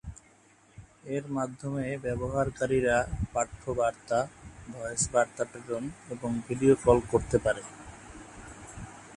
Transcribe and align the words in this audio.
এর 1.05 1.25
মাধ্যমে 1.31 1.85
ব্যবহারকারীরা 1.97 2.97
পাঠ্য 3.33 3.61
বার্তা, 3.73 4.19
ভয়েস 4.71 5.03
বার্তা 5.13 5.43
প্রেরণ 5.45 5.83
এবং 6.09 6.29
ভিডিও 6.47 6.73
কল 6.83 6.97
করতে 7.11 7.37
পারে। 7.37 7.61